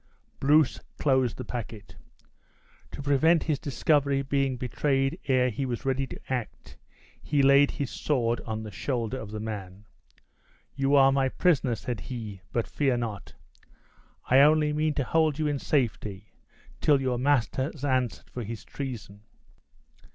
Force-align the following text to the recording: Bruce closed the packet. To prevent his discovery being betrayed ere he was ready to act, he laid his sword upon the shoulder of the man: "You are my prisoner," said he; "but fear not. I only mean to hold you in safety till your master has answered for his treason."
Bruce 0.39 0.79
closed 0.97 1.37
the 1.37 1.45
packet. 1.45 1.95
To 2.89 3.03
prevent 3.03 3.43
his 3.43 3.59
discovery 3.59 4.23
being 4.23 4.57
betrayed 4.57 5.19
ere 5.27 5.51
he 5.51 5.63
was 5.63 5.85
ready 5.85 6.07
to 6.07 6.19
act, 6.27 6.75
he 7.21 7.43
laid 7.43 7.69
his 7.69 7.91
sword 7.91 8.39
upon 8.39 8.63
the 8.63 8.71
shoulder 8.71 9.19
of 9.19 9.29
the 9.29 9.39
man: 9.39 9.85
"You 10.73 10.95
are 10.95 11.11
my 11.11 11.29
prisoner," 11.29 11.75
said 11.75 11.99
he; 11.99 12.41
"but 12.51 12.65
fear 12.65 12.97
not. 12.97 13.35
I 14.25 14.39
only 14.39 14.73
mean 14.73 14.95
to 14.95 15.03
hold 15.03 15.37
you 15.37 15.45
in 15.45 15.59
safety 15.59 16.31
till 16.79 16.99
your 16.99 17.19
master 17.19 17.65
has 17.71 17.85
answered 17.85 18.27
for 18.31 18.43
his 18.43 18.65
treason." 18.65 19.21